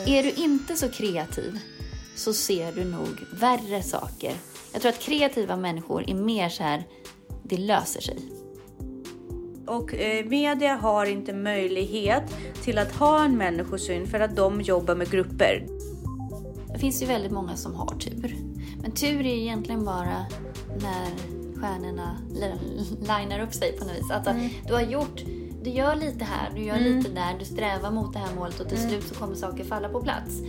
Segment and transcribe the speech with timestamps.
[0.00, 0.08] absolut.
[0.08, 1.58] Är du inte så kreativ
[2.16, 4.34] så ser du nog värre saker.
[4.72, 6.84] Jag tror att kreativa människor är mer så här,
[7.42, 8.18] det löser sig.
[9.66, 12.22] Och eh, media har inte möjlighet
[12.62, 15.66] till att ha en människosyn för att de jobbar med grupper.
[16.72, 18.36] Det finns ju väldigt många som har tur.
[18.82, 20.26] Men tur är egentligen bara
[20.80, 21.06] när
[21.60, 24.10] stjärnorna li- linar upp sig på något vis.
[24.10, 24.28] Att
[24.66, 25.22] du har gjort,
[25.66, 28.68] du gör lite här, du gör lite där, du strävar mot det här målet och
[28.68, 30.40] till slut så kommer saker falla på plats.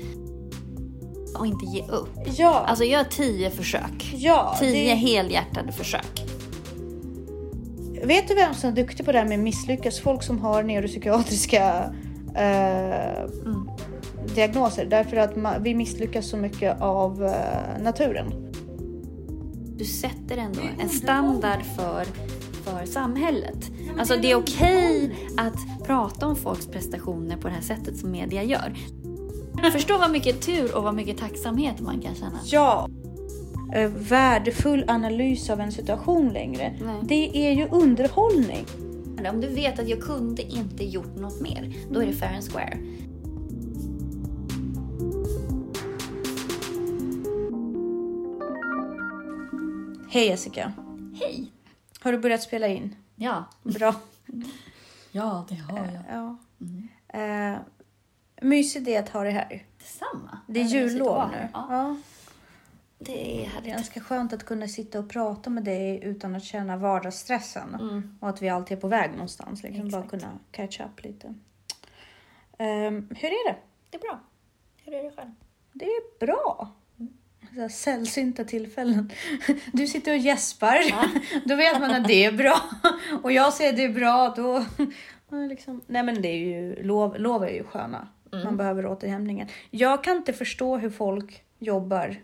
[1.40, 2.10] Och inte ge upp.
[2.38, 4.14] Ja, Alltså gör tio försök.
[4.16, 4.56] ja.
[4.60, 6.24] Tio det- helhjärtade försök.
[8.04, 10.00] Vet du vem som är duktig på det här med misslyckas?
[10.00, 11.94] Folk som har neuropsykiatriska
[12.36, 13.30] eh,
[14.36, 14.86] diagnoser.
[14.86, 18.34] Därför att ma- vi misslyckas så mycket av eh, naturen.
[19.78, 22.06] Du sätter ändå en standard för,
[22.68, 23.72] för samhället.
[24.00, 28.44] Alltså det är okej att prata om folks prestationer på det här sättet som media
[28.44, 28.76] gör.
[29.72, 32.40] Förstå vad mycket tur och vad mycket tacksamhet man kan känna.
[32.46, 32.90] Ja.
[33.74, 36.74] Eh, värdefull analys av en situation längre.
[36.82, 37.02] Nej.
[37.04, 38.66] Det är ju underhållning.
[39.32, 42.52] Om du vet att jag kunde inte gjort något mer, då är det fair and
[42.52, 42.78] square.
[50.10, 50.74] Hej Jessica.
[51.20, 51.57] Hej!
[52.08, 52.96] Har du börjat spela in?
[53.16, 53.46] Ja.
[53.64, 53.96] Bra.
[55.12, 56.04] Ja, det har jag.
[56.10, 56.38] Ja.
[57.20, 57.58] Eh,
[58.42, 59.66] mysigt det är att ha dig här.
[59.78, 60.38] Detsamma.
[60.48, 61.48] Det är jullov nu.
[61.54, 61.98] Ja, Ja.
[63.00, 63.72] det är Det är härligt.
[63.74, 67.76] ganska skönt att kunna sitta och prata med dig utan att känna vardagsstressen.
[67.76, 68.18] Mm.
[68.22, 69.64] Och att vi alltid är på väg någonstans.
[69.64, 71.34] Liksom bara kunna catch up lite.
[72.58, 73.58] Ehm, hur är det?
[73.90, 74.20] Det är bra.
[74.84, 75.32] Hur är det själv?
[75.74, 76.72] Det är bra.
[77.58, 79.12] Så här sällsynta tillfällen.
[79.74, 80.80] Du sitter och gäspar.
[81.48, 82.62] Då vet man att det är bra.
[83.24, 84.34] Och jag säger det är bra.
[84.36, 84.66] Då...
[85.30, 85.82] ja, Liksom.
[85.88, 88.08] Nej men det är ju, lov, lov är ju sköna.
[88.44, 89.48] Man behöver återhämtningen.
[89.72, 92.16] Jag kan inte förstå hur folk jobbar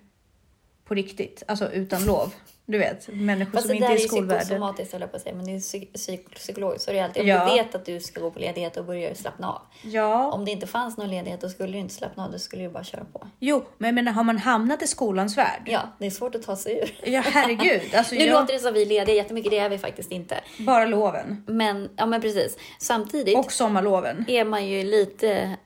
[0.85, 1.43] på riktigt.
[1.47, 2.33] Alltså utan lov.
[2.65, 4.39] Du vet, människor Fast som det inte där är är i skolvärlden.
[4.39, 6.85] psykosomatiskt höll jag på att säga, men det är psy- psy- psykologiskt.
[6.85, 7.45] Så det är alltid, om Ja.
[7.45, 9.61] du vet att du ska gå på ledighet och börjar slappna av.
[9.83, 12.63] Ja, Om det inte fanns någon ledighet då skulle du inte slappna av, då skulle
[12.63, 13.27] du bara köra på.
[13.39, 15.61] jo, men jag menar, har man hamnat i skolans värld?
[15.65, 17.09] Ja, det är svårt att ta sig ur.
[17.11, 17.81] Ja, herregud.
[17.95, 20.39] Alltså, Nu jag, låter det som vi är lediga jättemycket, det är vi faktiskt inte.
[20.59, 21.43] Bara loven.
[21.47, 22.57] Men, ja men precis.
[22.79, 24.25] Samtidigt Och sommarloven.
[24.27, 25.57] är man ju lite,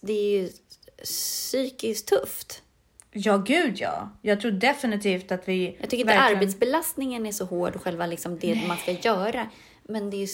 [0.00, 0.48] det är ju
[1.04, 2.62] psykiskt tufft.
[3.12, 4.08] Ja, gud ja.
[4.22, 5.76] Jag tror definitivt att vi...
[5.80, 9.46] Jag tycker inte verkligen- arbetsbelastningen är så hård och själva liksom det man ska göra.
[9.88, 10.28] Men det är,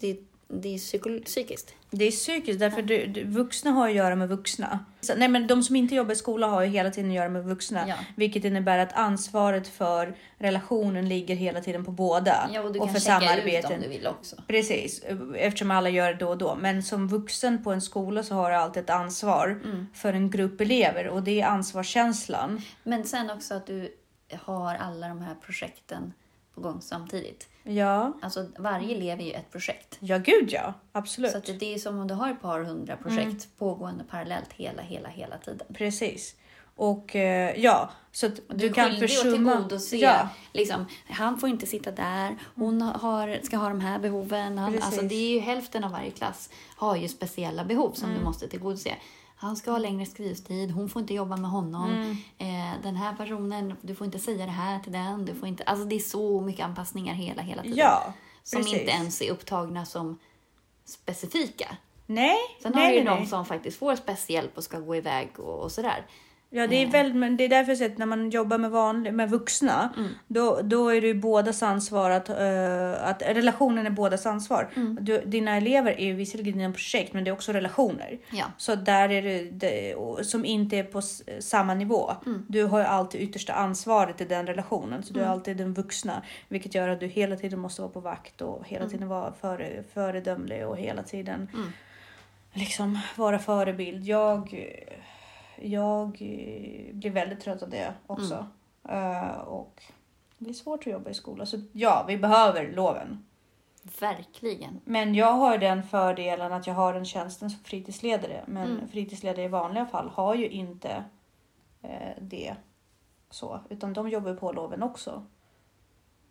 [0.00, 0.18] det,
[0.48, 1.74] det är psyko- psykiskt.
[1.90, 4.84] Det är psykiskt, därför du, du, vuxna har att göra med vuxna.
[5.00, 7.28] Så, nej, men de som inte jobbar i skola har ju hela tiden att göra
[7.28, 7.88] med vuxna.
[7.88, 7.94] Ja.
[8.16, 12.50] Vilket innebär att ansvaret för relationen ligger hela tiden på båda.
[12.52, 13.72] Ja, och du och kan för checka ut samarbeten.
[13.72, 14.36] om du vill också.
[14.46, 15.02] Precis,
[15.36, 16.54] eftersom alla gör det då och då.
[16.60, 19.86] Men som vuxen på en skola så har du alltid ett ansvar Mm.
[19.94, 22.62] för en grupp elever och det är ansvarskänslan.
[22.82, 23.94] Men sen också att du
[24.42, 26.12] har alla de här projekten
[26.54, 27.48] på gång samtidigt.
[27.70, 29.96] Ja, Alltså varje elev är ju ett projekt.
[30.00, 31.30] ja gud ja, absolut.
[31.32, 34.82] Så att det är som om du har ett par hundra projekt pågående parallellt hela,
[34.82, 35.66] hela, hela tiden.
[35.74, 36.34] Precis.
[36.76, 39.52] Och eh, ja, så att Du, du, är kan skyldig att försumma...
[39.56, 44.58] tillgodose, Ja, liksom, han får inte sitta där, hon har, ska ha de här behoven.
[44.58, 48.18] Han, alltså, det är ju hälften av varje klass har ju speciella behov som Mm.
[48.18, 48.94] du måste tillgodose.
[49.40, 51.90] Han ska ha längre skrivstid, hon får inte jobba med honom.
[51.90, 52.16] Mm.
[52.38, 55.24] Eh, den här personen, du får inte säga det här till den.
[55.24, 57.78] Du får inte, alltså det är så mycket anpassningar hela, hela tiden.
[57.78, 58.12] ja
[58.48, 58.80] som precis.
[58.80, 60.18] inte ens är upptagna som
[60.84, 61.76] specifika.
[62.06, 64.96] Nej, Sen nej, har du ju nej, de som faktiskt får speciellt och ska gå
[64.96, 66.06] iväg och, och sådär.
[66.50, 66.90] Ja, det är, Eh.
[66.92, 69.92] väl, men det är därför jag säger att när man jobbar med, vanlig, med vuxna,
[69.96, 70.08] Mm.
[70.26, 74.68] då, då är det ju bådas ansvar att, eh, att relationen är bådas ansvar.
[74.76, 74.98] Mm.
[75.00, 78.18] Du, dina elever är ju visserligen dina projekt, men det är också relationer.
[78.32, 78.44] Ja.
[78.56, 79.94] Så där är det, det
[80.26, 81.00] som inte är på
[81.40, 82.10] samma nivå.
[82.26, 82.46] Mm.
[82.48, 86.22] Du har ju alltid yttersta ansvaret i den relationen, så du är alltid den vuxna.
[86.48, 88.90] Vilket gör att du hela tiden måste vara på vakt och hela Mm.
[88.92, 91.48] tiden vara före, föredömlig och hela tiden
[92.52, 94.04] liksom vara förebild.
[94.04, 94.54] Jag,
[95.62, 98.46] jag eh, blir väldigt trött av det också.
[98.88, 99.82] Eh, och
[100.38, 101.46] det är svårt att jobba i skolan.
[101.46, 103.24] Så ja, vi behöver loven.
[104.00, 104.80] Verkligen.
[104.84, 108.44] Men jag har den fördelen att jag har den tjänsten som fritidsledare.
[108.46, 108.88] Men Mm.
[108.88, 111.04] fritidsledare i vanliga fall har ju inte
[111.82, 112.56] eh, det
[113.30, 113.60] så.
[113.70, 115.26] Utan de jobbar på loven också.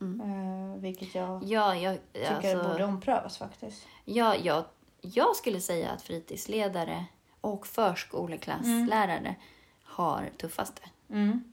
[0.01, 0.21] Mm.
[0.21, 3.87] Eh, vilket jag Ja, jag, tycker alltså, borde omprövas faktiskt.
[4.05, 4.63] ja, jag,
[5.01, 7.05] jag skulle säga att fritidsledare
[7.41, 9.35] och förskoleklasslärare
[9.83, 10.81] har tuffaste.
[11.09, 11.43] Mm.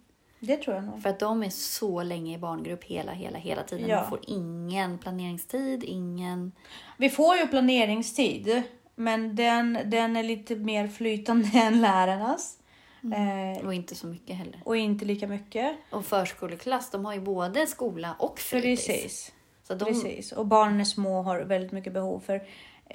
[0.40, 1.02] Det tror jag nog.
[1.02, 3.88] För att de är så länge i barngrupp hela, hela, hela tiden.
[3.88, 4.00] Ja.
[4.00, 6.52] De får ingen planeringstid, ingen...
[6.96, 8.62] Vi får ju planeringstid
[8.94, 12.58] men den, den är lite mer flytande än lärarnas.
[13.02, 14.62] Eh, Och inte så mycket heller.
[14.64, 15.76] och inte lika mycket.
[15.90, 18.86] Och förskoleklass, de har ju både skola och fritids.
[18.86, 19.32] Precis.
[19.68, 20.32] Så de, Precis.
[20.32, 22.20] Och barnen är små och har väldigt mycket behov.
[22.20, 22.42] För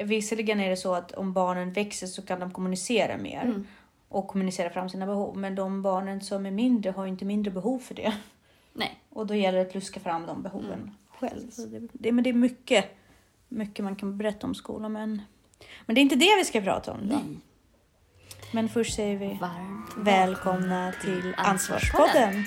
[0.06, 3.42] visserligen är det så att om barnen växer så kan de kommunicera mer.
[3.42, 3.68] Mm.
[4.10, 5.38] Och kommunicera fram sina behov.
[5.38, 8.14] Men de barnen som är mindre har ju inte mindre behov för det.
[8.74, 9.00] Nej.
[9.10, 10.92] Och då gäller det att luska fram de behoven Mm.
[11.08, 11.52] själv.
[11.94, 12.86] Det, men det är mycket,
[13.48, 14.92] mycket man kan berätta om skolan.
[14.94, 15.22] Men,
[15.86, 17.00] men det är inte det vi ska prata om.
[17.02, 17.20] Nej.
[18.54, 22.44] Men först säger vi Varmt välkomna till Ansvarspodden.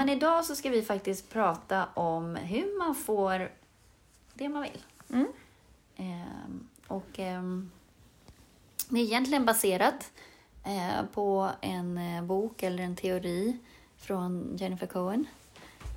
[0.00, 3.50] Men idag så ska vi faktiskt prata om hur man får
[4.34, 4.84] det man vill.
[5.10, 5.26] Mm.
[5.96, 7.70] Ehm, och ehm,
[8.88, 10.10] det är egentligen baserat
[10.64, 13.56] eh, på en eh, bok eller en teori
[13.96, 15.26] från Jennifer Cohen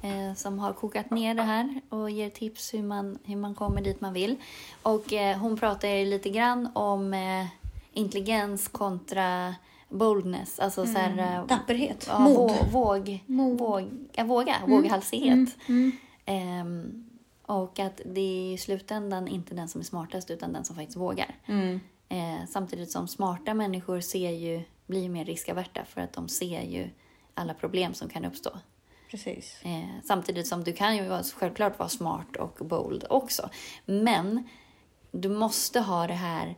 [0.01, 3.81] eh, som har kokat ner det här och ger tips hur man, hur man kommer
[3.81, 4.35] dit man vill.
[4.81, 7.45] Och eh, hon pratar lite grann om eh,
[7.93, 9.55] intelligens kontra
[9.93, 12.05] boldness, alltså så här, eh, Tapperhet.
[12.09, 12.51] ja, Mod.
[12.51, 13.57] vå- våg, Mod.
[13.59, 15.49] våg, ja, våga, våghalsighet.
[15.69, 15.91] Mm.
[16.25, 17.09] Ehm,
[17.45, 20.97] och att det är i slutändan inte den som är smartast utan den som faktiskt
[20.97, 21.35] vågar.
[21.45, 21.79] Mm.
[22.09, 26.89] Eh, samtidigt som smarta människor ser ju, blir mer riskaverta för att de ser ju
[27.33, 28.49] alla problem som kan uppstå.
[29.11, 29.61] Precis.
[29.63, 33.49] Eh, samtidigt som du kan ju självklart vara smart och bold också.
[33.85, 34.47] Men
[35.11, 36.55] du måste ha det här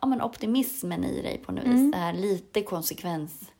[0.00, 1.82] ja, men optimismen i dig på något Mm.
[1.84, 1.92] vis.
[1.92, 3.50] Det här lite konsekvens.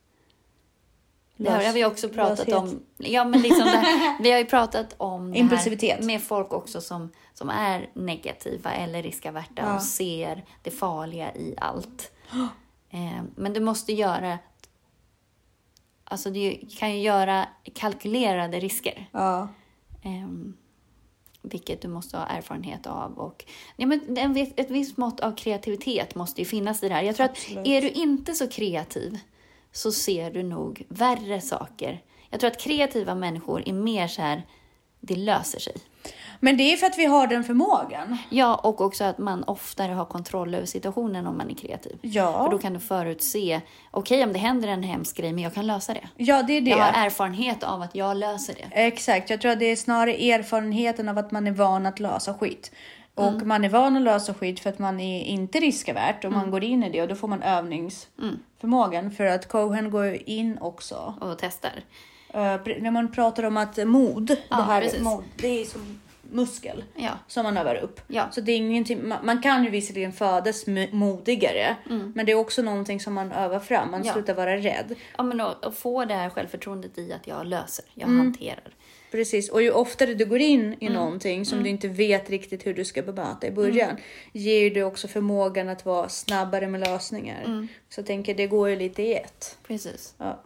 [1.36, 2.54] Det här har vi också pratat löshet.
[2.54, 2.82] om.
[2.98, 5.98] Ja, men liksom här, vi har ju pratat om det Impulsivitet.
[5.98, 9.74] här med folk också som, som är negativa eller riskaverta Ja.
[9.74, 12.12] och ser det farliga i allt.
[12.90, 14.38] Eh, men du måste göra
[16.04, 19.08] Alltså du kan ju göra kalkylerade risker.
[19.12, 19.48] Ja.
[20.02, 20.56] Ehm,
[21.42, 23.18] vilket du måste ha erfarenhet av.
[23.18, 23.44] Och,
[23.76, 27.02] ja, men en, ett visst mått av kreativitet måste ju finnas i det här.
[27.02, 27.58] Jag tror Absolut.
[27.58, 29.18] att är du inte så kreativ
[29.72, 32.02] så ser du nog värre saker.
[32.30, 34.42] Jag tror att kreativa människor är mer så här,
[35.02, 35.74] det löser sig.
[36.40, 38.18] Men det är för att vi har den förmågan.
[38.30, 41.98] Ja, och också att man oftare har kontroll över situationen om man är kreativ.
[42.02, 42.44] Ja.
[42.44, 43.60] För då kan du förutse,
[43.90, 46.08] okej om det händer en hemsk grej, men jag kan lösa det.
[46.16, 46.70] Ja, det är det.
[46.70, 48.80] Jag har erfarenhet av att jag löser det.
[48.80, 52.34] Exakt, jag tror att det är snarare erfarenheten av att man är van att lösa
[52.34, 52.72] skit.
[53.14, 56.50] Och man är van att lösa skit för att man är inte riskavärt och man
[56.50, 59.10] går in i det och då får man övningsförmågan.
[59.10, 61.14] För att Cohen går in också.
[61.20, 61.82] Och testar.
[62.32, 65.00] Eh, när man pratar om att mod, Ja, det här precis.
[65.00, 66.00] mod, det är som
[66.34, 67.10] muskel Ja.
[67.26, 68.00] som man övar upp.
[68.08, 68.28] Ja.
[68.30, 71.76] Så det är ingenting, man, man kan ju visserligen födas modigare,
[72.14, 73.90] men det är också någonting som man övar fram.
[73.90, 74.06] Man Mm.
[74.06, 74.12] Ja.
[74.12, 74.94] slutar vara rädd.
[75.16, 78.18] Ja, men att, få det här självförtroendet i att jag löser, jag Mm.
[78.18, 78.74] hanterar.
[79.10, 80.76] Precis, och ju oftare du går in Mm.
[80.80, 83.96] i någonting som du inte vet riktigt hur du ska bemöta i början,
[84.32, 87.42] ger du också förmågan att vara snabbare med lösningar.
[87.44, 87.68] Mm.
[87.88, 89.58] Så jag tänker, det går ju lite i ett.
[89.66, 90.14] Precis.
[90.18, 90.42] Ja.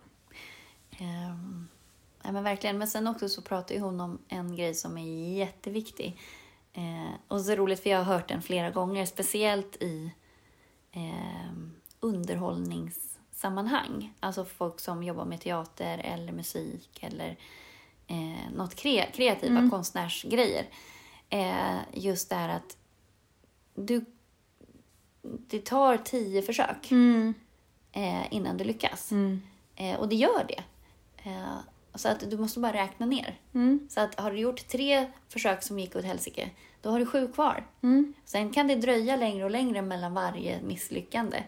[2.27, 2.79] Ja, men verkligen.
[2.79, 6.19] Men sen också så pratar ju hon om en grej som är jätteviktig.
[6.73, 10.11] Eh, och så roligt för jag har hört den flera gånger, speciellt i
[10.93, 11.53] eh,
[12.01, 14.13] underhållningssammanhang.
[14.21, 17.37] Alltså folk som jobbar med teater eller musik eller
[18.07, 20.67] eh, något kre- kreativa konstnärsgrejer.
[21.29, 22.77] Eh, just det här att
[23.75, 24.05] du,
[25.23, 27.35] det tar tio försök Mm.
[27.93, 29.13] eh, innan du lyckas.
[29.13, 29.43] Mm.
[29.77, 30.63] Eh, och det gör det.
[31.97, 33.41] Så att du måste bara räkna ner.
[33.55, 33.89] Mm.
[33.91, 36.51] Så att har du gjort tre försök som gick åt helsike,
[36.81, 37.67] då har du sju kvar.
[37.83, 38.15] Mm.
[38.25, 41.43] Sen kan det dröja längre och längre mellan varje misslyckande.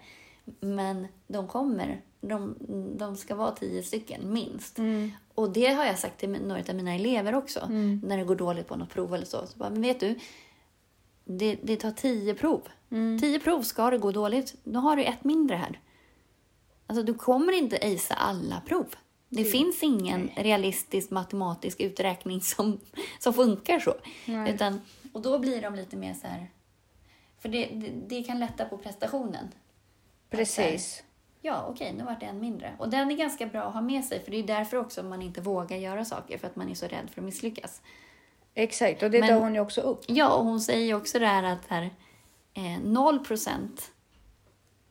[0.61, 2.01] Men de kommer.
[2.21, 2.57] De,
[2.99, 4.79] de ska vara tio stycken, minst.
[4.79, 5.11] Mm.
[5.35, 7.61] Och det har jag sagt till några av mina elever också.
[7.61, 8.01] Mm.
[8.05, 9.47] När det går dåligt på något prov eller så.
[9.47, 10.19] så bara, men vet du,
[11.25, 12.69] det, det tar tio prov.
[12.91, 13.19] Mm.
[13.19, 15.81] Tio prov ska det gå dåligt, då har du ett mindre här.
[16.87, 18.87] Alltså du kommer inte acea alla prov.
[19.29, 22.81] Det finns ingen realistisk matematisk uträkning som,
[23.19, 23.95] som funkar så.
[24.27, 24.55] Nej.
[24.55, 24.81] Utan,
[25.13, 26.51] och då blir de lite mer så här...
[27.39, 29.49] För det, det, det kan lätta på prestationen.
[30.31, 31.03] Precis.
[31.41, 32.73] Ja, okej, nu vart det en mindre.
[32.79, 35.23] Och den är ganska bra att ha med sig, för det är därför också man
[35.23, 37.83] inte vågar göra saker, för att man är så rädd för att misslyckas.
[38.55, 40.05] Exakt, och det Men- tar hon ju också upp.
[40.07, 41.91] Ja, och hon säger ju också det här att här,
[42.55, 43.91] eh, 0%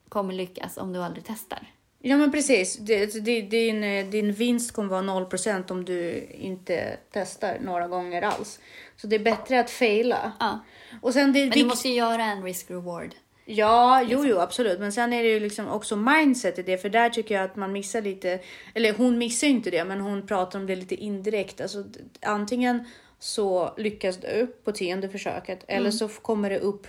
[0.09, 1.67] kommer lyckas om du aldrig testar.
[2.07, 2.77] Ja men precis.
[2.77, 8.21] Det, det, din, eh, din vinst kommer vara 0% om du inte testar några gånger
[8.21, 8.59] alls.
[8.95, 10.31] Så det är bättre att faila.
[10.39, 10.59] Ja.
[11.01, 13.11] Och sen det är Men du måste ju göra en risk-reward.
[13.45, 14.79] Ja, jo, jo, absolut.
[14.79, 17.55] Men sen är det ju liksom också mindset i det, för där tycker jag att
[17.55, 18.39] man missar lite,
[18.73, 21.61] eller hon missar inte det, men hon pratar om det lite indirekt.
[21.61, 21.83] Alltså
[22.21, 22.87] antingen
[23.19, 26.87] så lyckas du på tionde försöket eller så kommer det upp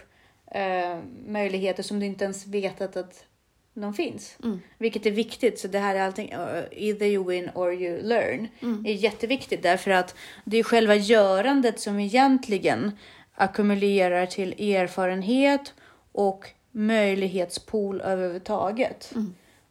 [0.51, 3.25] eh, möjligheter som du inte ens vetat att
[3.81, 4.37] de finns.
[4.79, 5.59] Vilket är viktigt.
[5.59, 8.49] Så det här är allting, uh, either you win or you learn.
[8.87, 12.93] är jätteviktigt därför att det är själva görandet som egentligen
[13.35, 15.75] ackumulerar till erfarenhet
[16.13, 19.13] och möjlighetspool överhuvudtaget.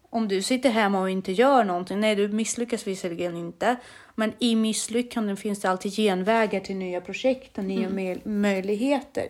[0.10, 3.76] Om du sitter hemma och inte gör någonting, nej du misslyckas visserligen inte,
[4.16, 9.28] men i misslyckanden finns det alltid genvägar till nya projekt och nya möj- möjligheter.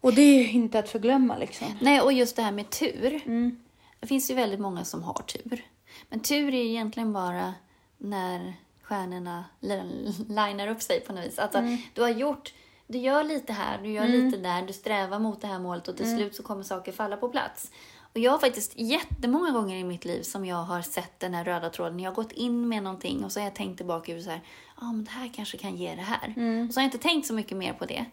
[0.00, 1.66] Och det är inte att förglömma liksom.
[1.80, 3.22] Nej, och just det här med tur.
[3.26, 3.58] Mm.
[4.00, 5.64] Det finns ju väldigt många som har tur.
[6.08, 7.54] Men tur är egentligen bara
[7.98, 11.38] när stjärnorna li- linar upp sig på något vis.
[11.38, 11.76] Alltså, Mm.
[11.94, 12.54] du har gjort,
[12.86, 15.96] du gör lite här, du gör lite där, du strävar mot det här målet och
[15.96, 16.18] till Mm.
[16.18, 17.70] slut så kommer saker falla på plats.
[18.16, 21.44] Och jag har faktiskt jättemånga gånger i mitt liv som jag har sett den här
[21.44, 22.00] röda tråden.
[22.00, 24.40] Jag har gått in med någonting och så har jag tänkt tillbaka och så här,
[24.80, 26.34] ja ah, men det här kanske kan ge det här.
[26.36, 26.68] Mm.
[26.68, 28.04] Och så har jag inte tänkt så mycket mer på det.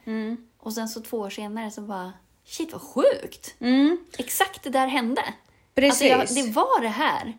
[0.57, 2.13] Och sen så två år senare så bara,
[2.45, 3.55] shit vad sjukt!
[4.17, 5.23] Exakt det där hände.
[5.75, 6.13] Precis.
[6.13, 7.33] Alltså jag, det var det här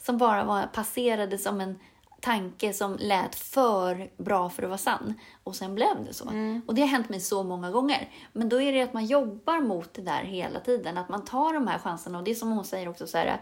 [0.00, 1.78] som bara var, passerade som en
[2.20, 5.14] tanke som lät för bra för att vara sann.
[5.44, 6.24] Och sen blev det så.
[6.66, 8.08] Och det har hänt mig så många gånger.
[8.32, 10.98] Men då är det att man jobbar mot det där hela tiden.
[10.98, 12.18] Att man tar de här chanserna.
[12.18, 13.40] Och det är som hon säger också så här,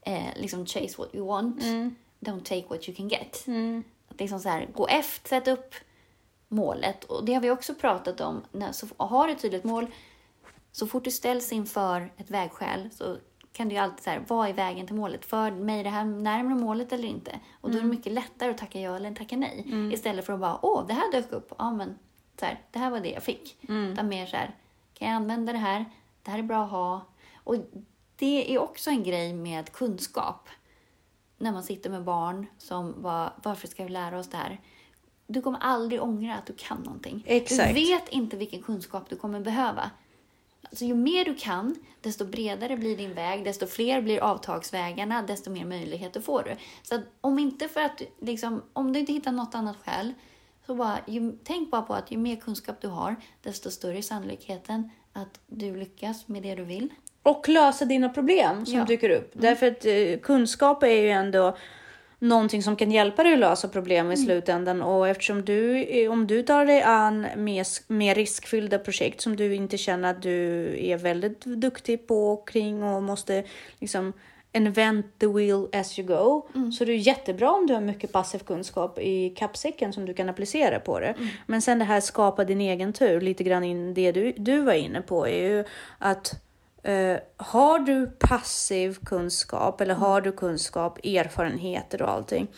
[0.00, 1.62] eh, liksom chase what you want.
[2.20, 3.44] Don't take what you can get.
[4.08, 5.74] Att liksom så här, gå efter, sätt upp
[6.48, 7.04] målet.
[7.04, 8.42] Och det har vi också pratat om.
[8.52, 9.86] När, så har ett tydligt mål,
[10.72, 13.16] så fort du ställs inför ett vägskäl så
[13.56, 15.24] kan du ju alltid säga, vad är vägen till målet?
[15.24, 17.40] För mig det här närmare målet eller inte?
[17.60, 19.64] Och då är det mycket lättare att tacka ja eller tacka nej.
[19.92, 21.52] Istället för att bara, åh, det här dök upp.
[21.58, 21.98] Ja, men
[22.40, 23.58] så här, det här var det jag fick.
[23.68, 24.54] Utan mer så här,
[24.94, 25.84] kan jag använda det här?
[26.22, 27.00] Det här är bra att ha.
[27.34, 27.56] Och
[28.16, 30.48] det är också en grej med kunskap.
[31.38, 34.60] När man sitter med barn som bara, varför ska vi lära oss det här?
[35.26, 37.24] Du kommer aldrig ångra att du kan någonting.
[37.26, 37.68] Exakt.
[37.68, 39.90] Du vet inte vilken kunskap du kommer behöva.
[40.70, 45.50] Alltså, ju mer du kan, desto bredare blir din väg, desto fler blir avtagsvägarna, desto
[45.50, 46.56] mer möjligheter får du.
[46.82, 50.12] Så om inte för att, liksom, om du inte hittar något annat skäl,
[50.66, 54.02] så bara, ju, tänk bara på att ju mer kunskap du har, desto större är
[54.02, 56.88] sannolikheten att du lyckas med det du vill.
[57.22, 58.84] Och lösa dina problem som Ja.
[58.84, 59.30] dyker upp.
[59.34, 61.56] Därför att eh, kunskap är ju ändå
[62.18, 64.82] någonting som kan hjälpa dig att lösa problem i slutändan.
[64.82, 69.54] Och eftersom du, eh, om du tar dig an mer, mer riskfyllda projekt som du
[69.54, 73.44] inte känner att du är väldigt duktig på kring och måste
[73.78, 74.12] liksom
[74.52, 76.48] invent the wheel as you go.
[76.70, 80.28] Så det är jättebra om du har mycket passiv kunskap i kappsäcken som du kan
[80.28, 81.14] applicera på det.
[81.46, 84.72] Men sen det här skapa din egen tur, lite grann in det du, du var
[84.72, 85.64] inne på är ju
[85.98, 86.45] att
[86.86, 92.48] Eh, har du passiv kunskap eller har du kunskap, erfarenheter och allting,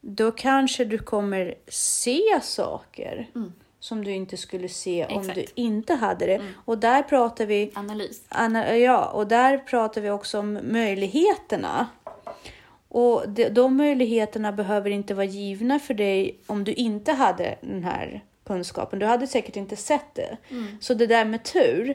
[0.00, 3.28] då kanske du kommer se saker
[3.80, 5.36] som du inte skulle se om Exakt.
[5.36, 6.40] du inte hade det.
[6.64, 8.22] Och där pratar vi Analys.
[8.28, 11.86] Anna, ja, och där pratar vi också om möjligheterna.
[12.88, 17.84] Och de, de möjligheterna behöver inte vara givna för dig om du inte hade den
[17.84, 18.98] här kunskapen.
[18.98, 20.36] Du hade säkert inte sett det.
[20.80, 21.94] Så det där med tur.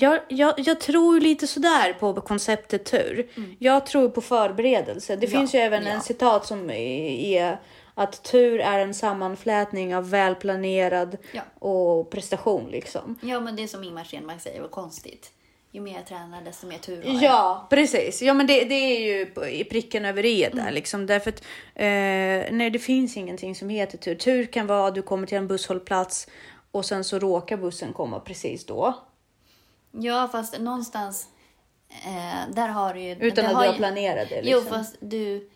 [0.00, 3.28] Jag, jag, jag tror lite sådär på konceptet tur.
[3.58, 5.16] Jag tror på förberedelse.
[5.16, 5.32] Det Mm.
[5.34, 5.90] Ja, finns ju även ja.
[5.90, 7.58] en citat som är
[7.94, 11.42] att tur är en sammanflätning av välplanerad Ja.
[11.68, 13.18] och prestation liksom.
[13.22, 15.30] Ja, men det är som Ingmar Stenmark säger, vad konstigt.
[15.72, 17.22] Ju mer jag tränar, desto mer tur har jag.
[17.22, 18.22] Ja, precis.
[18.22, 21.06] Ja, men det, det är ju i pricken över i där liksom.
[21.06, 21.40] Därför att
[21.74, 24.14] eh, nej, det finns ingenting som heter tur.
[24.14, 26.28] Tur kan vara att du kommer till en busshållplats
[26.70, 28.94] och sen så råkar bussen komma precis då.
[29.92, 31.26] Ja, fast någonstans...
[32.06, 33.12] Eh, där har du ju...
[33.20, 34.40] Utan att har du har planerat det.
[34.44, 34.78] Jo, Liksom.
[34.78, 35.48] fast du...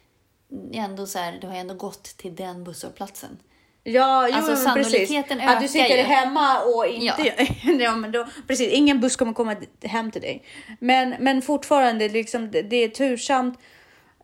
[0.72, 3.38] Ändå så här, du har ändå gått till den busshållplatsen.
[3.84, 5.10] Ja, jo, Alltså, men precis.
[5.40, 6.02] Att du sitter ju.
[6.02, 7.22] hemma och inte...
[7.38, 7.46] Ja.
[7.80, 7.96] Ja.
[7.96, 10.42] men då, precis, ingen buss kommer komma hem till dig.
[10.80, 13.58] Men, men fortfarande, liksom, det, det är tursamt.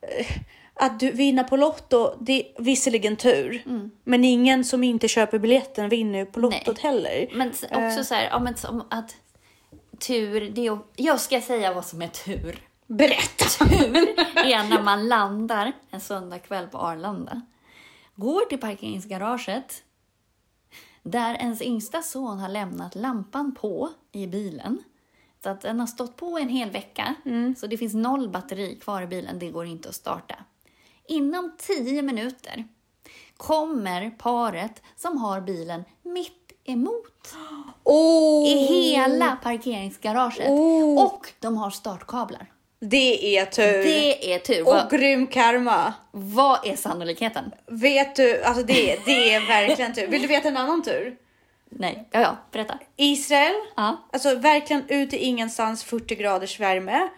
[0.03, 0.27] eh,
[0.75, 3.62] Att du vinner på Lotto, det är visserligen tur.
[4.05, 6.93] Men ingen som inte köper biljetten vinner på Lottot Nej.
[6.93, 7.29] heller.
[7.33, 7.87] Men s- Eh.
[7.87, 9.17] också så här, ja, men som att
[9.99, 10.78] tur, det är...
[10.97, 12.69] Jag ska säga vad som är tur.
[12.87, 13.64] Berätta!
[13.64, 13.97] Tur
[14.37, 17.43] är när man landar en söndagkväll på Arlanda.
[18.14, 19.83] går till parkeringsgaraget
[21.02, 24.78] där ens yngsta son har lämnat lampan på i bilen.
[25.43, 27.14] Så att den har stått på en hel vecka,
[27.57, 30.35] så det finns noll batteri kvar i bilen, det går inte att starta.
[31.09, 32.69] Inom tio minuter
[33.37, 37.05] kommer paret som har bilen mitt emot
[37.85, 40.49] Oh, i hela parkeringsgaraget.
[40.49, 41.05] Oh.
[41.05, 42.47] Och de har startkablar.
[42.81, 43.83] Det är tur.
[43.85, 44.61] Det är tur.
[44.61, 45.95] Och Vad, grym karma.
[46.11, 47.45] vad är sannolikheten?
[47.67, 50.07] Vet du, alltså det, det är verkligen tur.
[50.07, 51.17] Vill du veta en annan tur?
[51.71, 52.79] Nej, ja, ja, berätta.
[52.97, 54.09] Israel, Ja.
[54.13, 57.09] alltså verkligen ute i ingenstans 40 graders värme.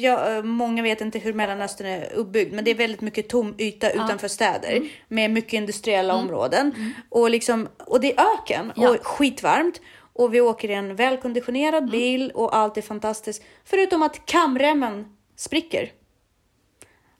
[0.00, 3.54] Jag, eh, många vet inte hur Mellanöstern är uppbyggd, men det är väldigt mycket tom
[3.58, 6.94] yta utanför städer med mycket industriella områden.
[7.08, 8.90] Och liksom och det är öken Ja.
[8.90, 9.80] och skitvarmt.
[10.14, 13.42] Och vi åker i en välkonditionerad bil och allt är fantastiskt.
[13.64, 15.92] Förutom att kamremmen spricker.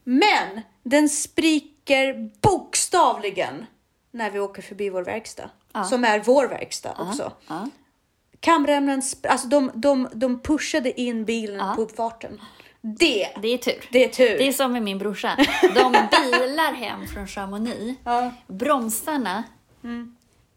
[0.03, 3.65] Men den spricker bokstavligen
[4.11, 5.49] när vi åker förbi vår verkstad
[5.89, 7.31] som är vår verkstad också.
[7.47, 7.69] Ja.
[8.39, 12.41] Kamremmen, sp- alltså de, de, de pushade in bilen på uppfarten.
[12.81, 13.89] Det, Det är tur.
[13.91, 14.37] det är tur.
[14.37, 15.37] Det är som med min brorsa.
[15.75, 15.91] De
[16.31, 17.99] bilar hem från Chamonix.
[18.03, 18.31] Ja.
[18.47, 19.43] Bromsarna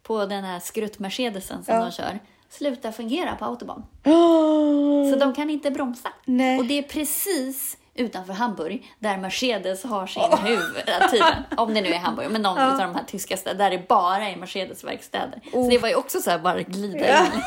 [0.03, 2.19] på den här skrutt-mercedesen som de kör
[2.49, 3.83] slutar fungera på autobahn.
[4.05, 6.09] Åh, Så de kan inte bromsa.
[6.25, 6.59] Nej.
[6.59, 11.25] Och det är precis utanför Hamburg där Mercedes har sin huvudtid.
[11.57, 14.29] Om det nu är Hamburg, men någon av de här tyska städerna där det bara
[14.29, 15.41] är Mercedes-verkstäder.
[15.53, 17.25] Så det var ju också så här bara glida Ja.
[17.27, 17.41] in.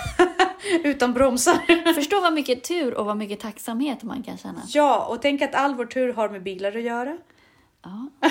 [0.83, 1.93] Utan bromsar.
[1.93, 4.61] Förstå vad mycket tur och vad mycket tacksamhet man kan känna.
[4.67, 7.17] Ja, och tänk att all vår tur har med bilar att göra.
[7.83, 8.09] Ja.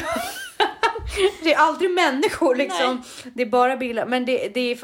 [1.43, 3.03] Det är aldrig människor liksom.
[3.35, 4.07] Det är bara bilar.
[4.07, 4.79] Men det, det är,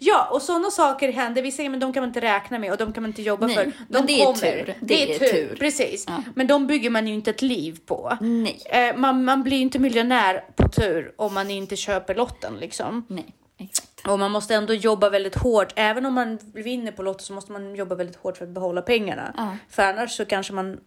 [0.00, 1.42] ja, och sådana saker händer.
[1.42, 3.46] Vi säger men de kan man inte räkna med och de kan man inte jobba
[3.46, 3.72] Nej, för.
[3.88, 4.38] De det är kommer.
[4.38, 4.66] tur.
[4.66, 5.26] Det, Det är är tur.
[5.48, 5.56] tur.
[5.58, 6.04] Precis.
[6.08, 6.22] Ja.
[6.34, 8.18] Men de bygger man ju inte ett liv på.
[8.20, 8.62] Nej.
[8.66, 13.06] Eh, man, man blir ju inte miljonär på tur om man inte köper lotten liksom.
[13.08, 14.06] Nej, exakt.
[14.08, 15.72] Och man måste ändå jobba väldigt hårt.
[15.76, 18.82] Även om man vinner på Lotto så måste man jobba väldigt hårt för att behålla
[18.82, 19.34] pengarna.
[19.36, 19.56] Ja.
[19.70, 20.80] För annars så kanske man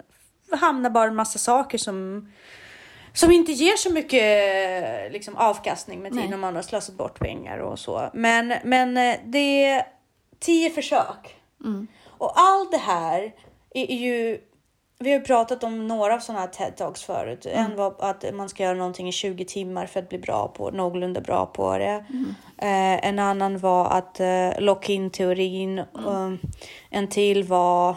[0.51, 2.27] hamnar bara en massa saker som
[3.19, 7.57] som inte ger så mycket liksom, avkastning med tiden om man har slösat bort pengar
[7.57, 8.09] och så.
[8.13, 9.87] Men, men eh, det är
[10.39, 11.35] tio försök.
[11.63, 11.87] Mm.
[12.05, 13.33] Och allt det här
[13.73, 14.39] är, ju
[14.99, 17.45] vi har ju pratat om några av sådana här TED-talks förut.
[17.45, 20.71] En var att man ska göra någonting i 20 timmar för att bli bra på
[20.71, 22.05] någorlunda bra på det.
[22.57, 25.79] Eh, en annan var att eh, locka in teorin.
[25.79, 26.39] Um,
[26.89, 27.95] en till var...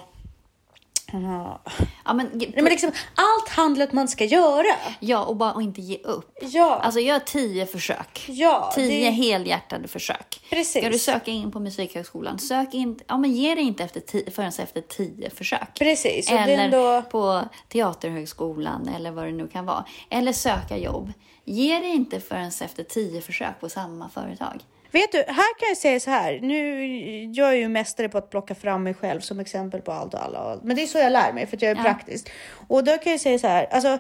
[1.12, 1.60] Ja,
[2.04, 4.74] Ja, men, Nej, men liksom, allt att man ska göra.
[5.00, 6.38] ja, och bara och inte ge upp.
[6.42, 8.24] Ja, Alltså gör tio försök.
[8.28, 10.40] ja Tio det, helhjärtade försök.
[10.50, 10.82] precis.
[10.82, 14.30] Ska du söka in på Musikhögskolan, sök in, ja, men ge dig inte efter tio,
[14.30, 15.78] förrän efter tio försök.
[15.78, 16.30] Precis.
[16.32, 17.02] Och Eller ändå...
[17.02, 19.84] på Teaterhögskolan eller vad det nu kan vara.
[20.10, 21.12] Eller söka jobb.
[21.44, 24.60] Ge dig inte förrän efter tio försök på samma företag.
[24.92, 26.40] Vet du, här kan jag säga så här.
[26.42, 26.84] Nu,
[27.24, 30.24] jag är ju mästare på att plocka fram mig själv som exempel på allt och
[30.24, 30.58] alla.
[30.62, 31.82] Men det är så jag lär mig för att jag är Ja.
[31.82, 32.30] praktisk.
[32.68, 33.64] Och då kan jag säga så här.
[33.70, 33.98] Alltså,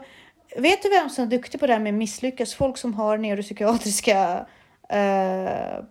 [0.56, 2.54] vet du vem som är duktig på det här med misslyckas?
[2.54, 4.46] Folk som har neuropsykiatriska
[4.88, 5.84] eh,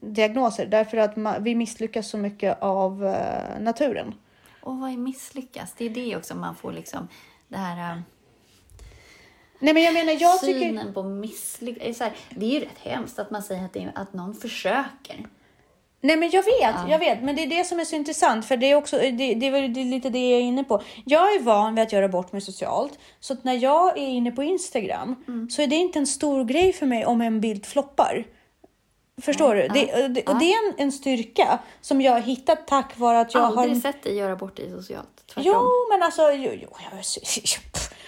[0.00, 0.66] diagnoser.
[0.66, 4.14] Därför att ma- vi misslyckas så mycket av eh, naturen.
[4.62, 5.74] Och vad är misslyckas?
[5.78, 7.08] Det är det också man får liksom
[7.48, 7.98] det här äh,
[9.58, 10.60] Nej men jag menar, jag tycker...
[10.60, 11.02] synen på.
[11.60, 13.92] Det är så här, Det är ju rätt hemskt att man säger att, det är,
[13.94, 15.26] att någon försöker.
[16.00, 17.22] Nej men jag vet, jag vet.
[17.22, 18.46] Men det är det som är så intressant.
[18.46, 20.82] För det är också, det, det väl det är lite det jag är inne på.
[21.04, 22.98] Jag är van vid att göra bort mig socialt.
[23.20, 26.72] Så att när jag är inne på Instagram så är det inte en stor grej
[26.72, 28.26] för mig om en bild floppar.
[29.22, 29.68] Förstår du?
[29.68, 33.34] Det, det, och det är en, en styrka som jag har hittat tack vare att
[33.34, 33.62] jag har...
[33.62, 35.08] Aldrig sett dig göra bort dig socialt.
[35.26, 35.52] Tvärtom.
[35.54, 36.22] Jo, men alltså...
[36.32, 36.98] Jo, jo, jag,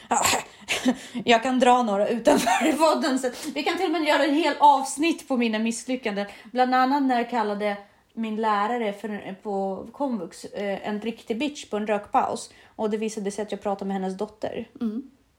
[1.25, 3.19] jag kan dra några utanför podden.
[3.19, 6.27] Så vi kan till och med göra en hel avsnitt på mina misslyckanden.
[6.53, 7.77] Bland annat när jag kallade
[8.15, 12.51] min lärare för, på komvux eh, en riktig bitch på en rökpaus.
[12.77, 14.69] Och det visade sig att jag pratade med hennes dotter.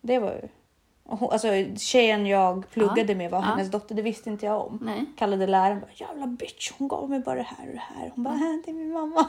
[0.02, 0.50] Det var
[1.10, 3.44] hon- Alltså tjejen jag pluggade med var Ja.
[3.46, 4.80] hennes dotter, det visste inte jag om.
[4.82, 5.06] Nej.
[5.18, 8.12] Kallade läraren bara jävla bitch, hon gav mig bara det här och det här.
[8.16, 9.28] Hon bara, äh, det är min mamma.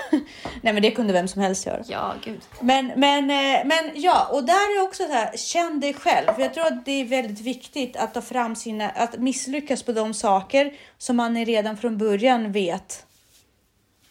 [0.62, 1.82] Nej men det kunde vem som helst göra.
[1.88, 2.40] Ja, gud.
[2.60, 6.26] Men, men, eh, men ja, och där är också så här, känn dig själv.
[6.34, 9.92] För jag tror att det är väldigt viktigt att ta fram sina, att misslyckas på
[9.92, 13.06] de saker som man är redan från början vet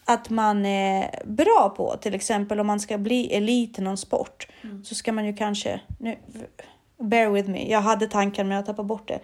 [0.05, 1.97] att man är bra på.
[2.01, 4.47] Till exempel om man ska bli elit i någon sport
[4.83, 6.17] så ska man ju kanske, nu,
[7.03, 9.19] bear with me, jag hade tankar men jag tappade bort det.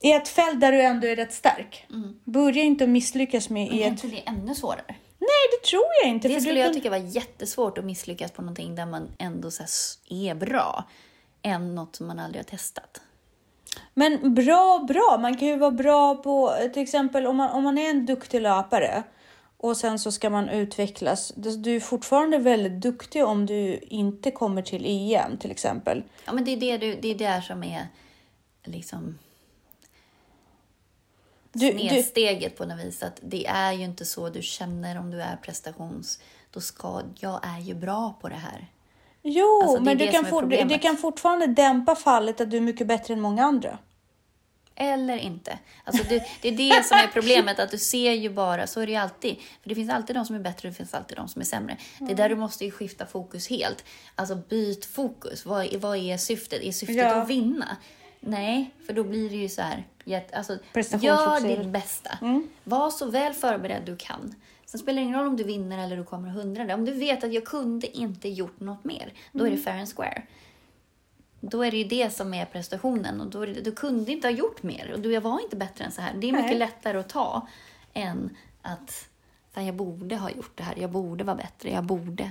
[0.00, 1.86] I ett fält där du ändå är rätt stark.
[2.24, 4.04] Börja inte att misslyckas med Men är ett...
[4.04, 4.84] inte det ännu svårare?
[5.18, 5.28] Nej,
[5.60, 6.28] det tror jag inte.
[6.28, 9.62] Det skulle jag kan- tycka var jättesvårt att misslyckas på någonting där man ändå så
[10.08, 10.84] är bra.
[11.42, 13.00] Än något som man aldrig har testat.
[13.94, 15.18] Men bra, bra.
[15.20, 18.40] Man kan ju vara bra på, till exempel om man, om man är en duktig
[18.40, 19.02] löpare
[19.62, 21.32] och sen så ska man utvecklas.
[21.36, 26.02] Du är fortfarande väldigt duktig om du inte kommer till EM till exempel.
[26.24, 27.88] Ja, men det är det, du, det, är det som är
[28.64, 29.18] liksom
[31.52, 32.56] du, snedsteget du...
[32.56, 33.02] på något vis.
[33.02, 36.20] Att det är ju inte så du känner om du är prestations...
[36.50, 38.66] Då ska, jag är ju bra på det här.
[39.22, 42.60] Jo, alltså, men det, du kan for, det kan fortfarande dämpa fallet att du är
[42.60, 43.78] mycket bättre än många andra.
[44.82, 45.58] Eller inte.
[45.84, 48.86] Alltså det, det, är det som är problemet, att du ser ju bara, så är
[48.86, 49.36] det ju alltid.
[49.62, 51.46] För det finns alltid de som är bättre och det finns alltid de som är
[51.46, 51.76] sämre.
[52.00, 52.08] Mm.
[52.08, 53.84] Det är där du måste ju skifta fokus helt.
[54.14, 55.46] Alltså byt fokus.
[55.46, 56.62] Vad, vad är syftet?
[56.62, 57.22] Är syftet ja.
[57.22, 57.76] att vinna?
[58.20, 59.86] Nej, för då blir det ju så här,
[60.32, 60.58] alltså,
[61.00, 62.18] gör ditt bästa.
[62.20, 62.48] Mm.
[62.64, 64.34] Var så väl förberedd du kan.
[64.66, 66.74] Sen spelar det ingen roll om du vinner eller du kommer hundrade.
[66.74, 69.64] Om du vet att jag kunde inte gjort något mer, då är det mm.
[69.64, 70.22] fair and square.
[71.44, 74.62] Då är det ju det som är prestationen och då du kunde inte ha gjort
[74.62, 76.14] mer och du var inte bättre än så här.
[76.14, 76.58] Det är mycket Nej.
[76.58, 77.48] lättare att ta
[77.94, 79.08] än att
[79.54, 82.30] jag borde ha gjort det här, jag borde vara bättre, jag borde.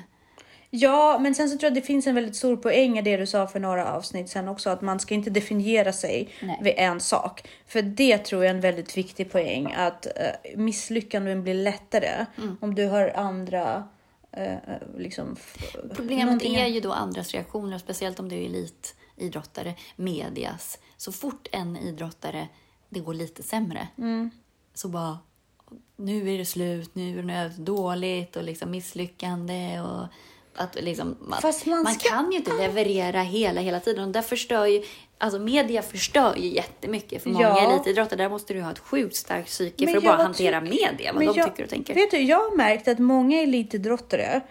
[0.69, 3.17] Ja, men sen så tror jag att det finns en väldigt stor poäng i det
[3.17, 6.59] du sa för några avsnitt sen också, att man ska inte definiera sig Nej.
[6.61, 7.47] vid en sak.
[7.67, 12.57] För det tror jag är en väldigt viktig poäng, att uh, misslyckanden blir lättare mm.
[12.61, 13.83] om du har andra
[14.37, 14.55] uh,
[14.97, 15.35] liksom...
[15.95, 16.55] Problemet någonting...
[16.55, 18.49] är ju då andras reaktioner, speciellt om du är
[19.21, 20.79] elitidrottare, medias.
[20.97, 22.47] Så fort en idrottare,
[22.89, 24.31] det går lite sämre, mm.
[24.73, 25.19] så bara
[25.95, 30.05] nu är det slut, nu är det dåligt och liksom misslyckande och
[30.55, 34.03] att liksom, man, man, man, kan ju inte leverera hela, hela tiden.
[34.03, 34.83] Och där förstör ju,
[35.17, 37.73] alltså media förstör ju jättemycket för många ja.
[37.73, 38.17] elitidrottare.
[38.23, 41.25] Där måste du ha ett sjukt starkt psyke för att bara hantera media, vad de
[41.25, 41.93] jag, tycker och tänker.
[41.93, 44.41] Vet du, jag har märkt att många elitidrottare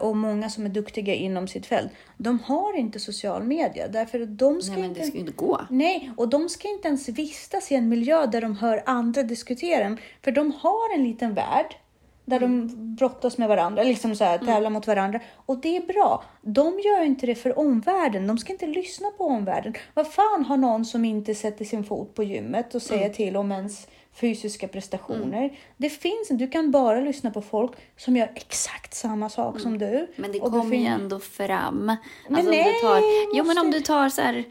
[0.00, 3.88] och många som är duktiga inom sitt fält, de har inte social media.
[3.88, 5.60] Därför de ska nej, men det ska ju inte gå.
[5.70, 9.96] Nej, och de ska inte ens vistas i en miljö där de hör andra diskutera.
[10.22, 11.76] För de har en liten värld
[12.24, 12.68] där mm.
[12.68, 14.46] de brottas med varandra, liksom så här, mm.
[14.46, 14.72] tävlar mm.
[14.72, 15.20] mot varandra.
[15.46, 16.24] Och det är bra.
[16.42, 18.26] De gör inte det för omvärlden.
[18.26, 19.74] De ska inte lyssna på omvärlden.
[19.94, 23.14] Vad fan har någon som inte sätter sin fot på gymmet och säger mm.
[23.14, 25.42] till om ens fysiska prestationer.
[25.42, 25.56] Mm.
[25.76, 29.62] Det finns Du kan bara lyssna på folk som gör exakt samma sak mm.
[29.62, 30.06] som du.
[30.16, 31.84] Men det kommer ju ändå fram.
[32.28, 33.02] Men alltså, nej, om du tar,
[33.36, 34.44] jo, men om du tar så här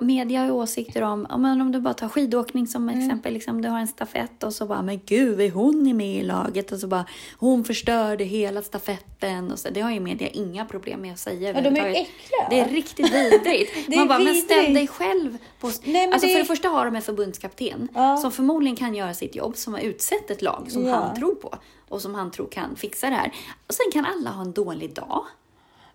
[0.00, 3.00] media har ju åsikter om, men om du bara tar skidåkning som mm.
[3.00, 6.22] exempel, liksom, du har en stafett och så bara, men gud, är hon med i
[6.22, 6.72] laget?
[6.72, 7.06] Och så bara,
[7.38, 9.52] hon förstörde hela stafetten.
[9.52, 11.52] Och så, det har ju media inga problem med att säga.
[11.52, 12.48] Ja, de är äckliga.
[12.50, 13.88] Det är riktigt vidrigt.
[13.96, 14.50] Man bara, vidrigt.
[14.50, 15.70] men ställ dig själv på...
[15.84, 16.32] Nej, alltså, det...
[16.32, 18.16] För det första har de en förbundskapten ja.
[18.16, 20.94] som förmodligen kan göra sitt jobb, som har utsett ett lag som ja.
[20.94, 21.54] han tror på
[21.88, 23.32] och som han tror kan fixa det här.
[23.66, 25.24] Och sen kan alla ha en dålig dag.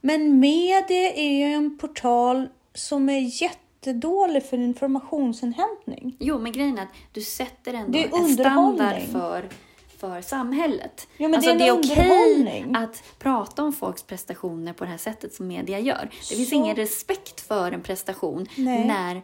[0.02, 6.15] Men media är ju en portal som är jätte jättedålig för informationsinhämtning.
[6.20, 9.50] Jo, men grejen är att du sätter ändå det är en standard för,
[9.98, 11.08] för samhället.
[11.18, 14.89] Ja, men alltså, det är, det är okej att prata om folks prestationer på det
[14.89, 16.10] här sättet som media gör.
[16.30, 19.22] Det finns ingen respekt för en prestation när,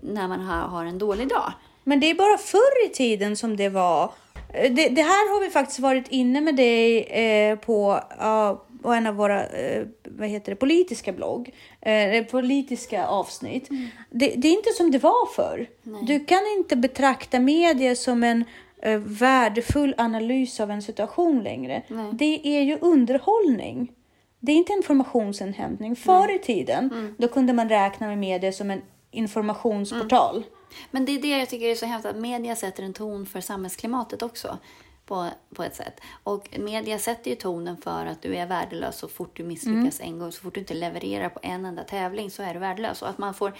[0.00, 1.52] när man har, har en dålig dag.
[1.84, 4.12] Men det är bara förr i tiden som det var.
[4.52, 9.06] Det, det här har vi faktiskt varit inne med dig eh, på uh, och en
[9.06, 13.70] av våra eh, vad heter det, politiska blogg, eh, politiska avsnitt.
[13.70, 13.88] Mm.
[14.10, 15.66] Det, det, är inte som det var förr.
[16.06, 18.44] Du kan inte betrakta media som en
[18.82, 21.82] eh, värdefull analys av en situation längre.
[21.88, 22.10] Nej.
[22.12, 23.92] Det är ju underhållning.
[24.40, 25.96] Det är inte informationsinhämtning.
[25.96, 27.14] Förr i tiden, mm.
[27.18, 30.36] då kunde man räkna med media som en informationsportal.
[30.36, 30.48] Mm.
[30.90, 33.40] Men det är det jag tycker är så hemskt, att media sätter en ton för
[33.40, 34.58] samhällsklimatet också
[35.06, 36.00] på, på ett sätt.
[36.22, 40.12] Och media sätter ju tonen för att du är värdelös så fort du misslyckas mm.
[40.12, 40.32] en gång.
[40.32, 43.02] Så fort du inte levererar på en enda tävling så är du värdelös.
[43.02, 43.52] Och att man får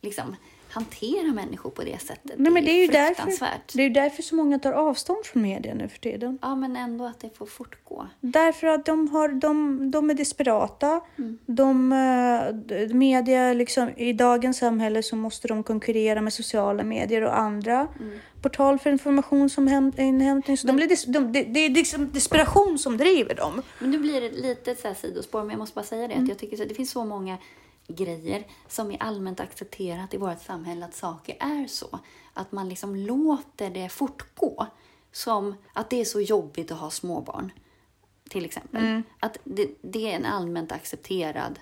[0.00, 0.36] liksom
[0.76, 2.38] hantera människor på det sättet.
[2.38, 5.42] Nej, men det är, ju därför, det är ju därför så många tar avstånd från
[5.42, 6.38] media nu för tiden.
[6.42, 8.06] Ja, men ändå att det får fortgå.
[8.20, 11.00] Därför att de, har, de, de är desperata.
[11.18, 11.38] Mm.
[11.46, 17.38] De, eh, media, liksom, I dagens samhälle så måste de konkurrera med sociala medier och
[17.38, 18.18] andra mm.
[18.42, 20.56] portal för informationsinhämtning.
[20.56, 23.62] Så men, de blir de, det, det är liksom desperation som driver dem.
[23.78, 26.14] Men nu blir det lite så här sidospår, men jag måste bara säga det.
[26.14, 26.24] Mm.
[26.24, 27.38] Att jag tycker att det finns så många
[27.88, 31.98] grejer som är allmänt accepterat i vårt samhälle att saker är så.
[32.34, 34.66] Att man liksom låter det fortgå.
[35.12, 37.52] Som att det är så jobbigt att ha småbarn.
[38.28, 38.84] Till exempel.
[38.84, 39.02] Mm.
[39.20, 41.58] Att det, det, är en allmänt accepterad...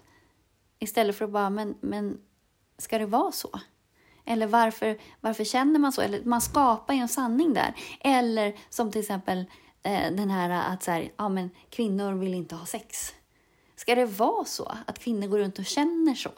[0.78, 2.18] Istället för att bara, men, men
[2.78, 3.60] ska det vara så?
[4.24, 6.00] Eller varför, varför känner man så?
[6.00, 7.74] Eller man skapar ju en sanning där.
[8.00, 9.44] Eller som till exempel
[9.82, 13.14] eh, den här att så här, ja, men kvinnor vill inte ha sex.
[13.84, 16.30] Ska det vara så att kvinnor går runt och känner så?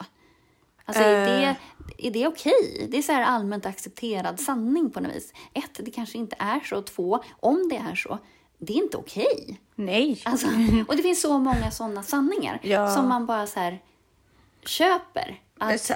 [0.85, 1.55] Alltså är Eh.
[1.97, 2.87] det, är det okej?
[2.91, 5.33] Det är så här allmänt accepterad sanning på något vis.
[5.53, 6.81] Ett, det kanske inte är så.
[6.81, 8.17] Två, om det är så,
[8.57, 9.59] det är inte okej.
[9.75, 10.21] Nej.
[10.25, 10.47] Alltså,
[10.87, 12.95] och det finns så många sådana sanningar Ja.
[12.95, 13.81] som man bara så här
[14.65, 15.41] köper.
[15.57, 15.93] Att, Sa-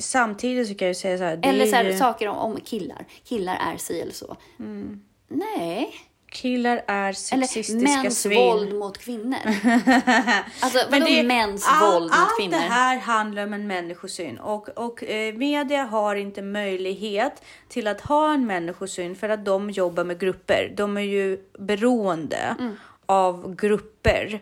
[0.00, 1.40] Samtidigt så kan jag säga så här.
[1.42, 3.06] eller så här, ju- saker om, om killar.
[3.24, 4.36] Killar är si eller så.
[4.58, 5.02] Mm.
[5.28, 5.94] Nej.
[6.34, 7.12] Killar är Eller
[7.46, 8.38] sexistiska mäns svin.
[8.38, 9.38] våld mot kvinnor.
[10.60, 12.52] Alltså vadå det- mäns all- våld mot allt kvinnor?
[12.52, 18.00] det här handlar om en människosyn och, och eh, media har inte möjlighet till att
[18.00, 20.72] ha en människosyn för att de jobbar med grupper.
[20.76, 22.76] De är ju beroende Mm.
[23.06, 24.40] av grupper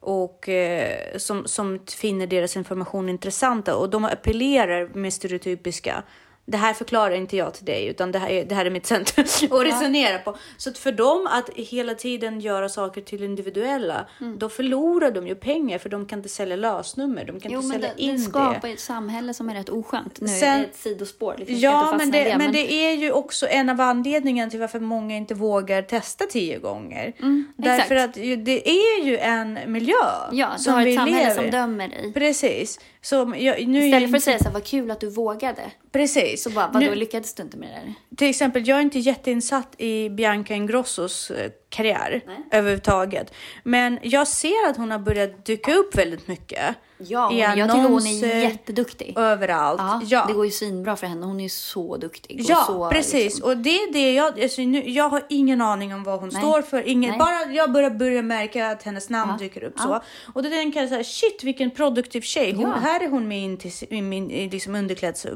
[0.00, 6.02] och eh, som, som finner deras information intressanta och de appellerar med stereotypiska
[6.50, 8.86] det här förklarar inte jag till dig, utan det här är, det här är mitt
[8.86, 10.36] sätt att resonera på.
[10.56, 14.38] Så att för dem att hela tiden göra saker till individuella, Mm.
[14.38, 17.24] då förlorar de ju pengar för de kan inte sälja lösnummer.
[17.24, 18.22] De kan Jo, inte men sälja det, in det det.
[18.22, 20.20] skapar ju ett samhälle som är rätt oskönt.
[20.20, 21.34] Nu Sen- är det ett sidospår.
[21.38, 24.80] Liksom, Ja, men i det, men det är ju också en av anledningarna till varför
[24.80, 27.12] många inte vågar testa tio gånger.
[27.56, 28.10] Därför exakt.
[28.18, 29.94] att det är ju en miljö
[30.32, 31.50] Ja, du som har vi ett samhälle lever som i.
[31.50, 32.12] dömer dig.
[32.14, 32.80] Precis.
[33.08, 35.70] Så jag, nu Istället för att säga så här, vad kul att du vågade.
[35.92, 36.42] Precis.
[36.42, 37.94] Så bara, vadå, Nu- lyckades du inte med det där?
[38.16, 42.36] Till exempel, jag är inte jätteinsatt i Bianca Ingrossos eh, karriär Nej.
[42.50, 43.34] överhuvudtaget.
[43.64, 46.76] Men jag ser att hon har börjat dyka upp väldigt mycket.
[46.98, 49.14] Ja, i hon, jag tycker hon är jätteduktig.
[49.18, 49.80] Överallt.
[49.80, 51.26] Ja, Ja, Det går ju svinbra för henne.
[51.26, 52.40] Hon är ju så duktig.
[52.48, 53.12] Ja, så, precis.
[53.24, 54.40] liksom- Och det är det jag...
[54.42, 56.42] Alltså, nu, jag har ingen aning om vad hon Nej.
[56.42, 56.88] står för.
[56.88, 57.18] Ingen, Nej.
[57.18, 59.38] bara jag börjar, börja märka att hennes namn Ja.
[59.44, 59.82] dyker upp Ja.
[59.82, 60.00] så.
[60.32, 62.52] Och då tänker jag så här, shit vilken produktiv tjej.
[62.52, 62.72] Hon.
[62.72, 65.26] Här är hon med in till, min i liksom underkläds...
[65.26, 65.32] Uh,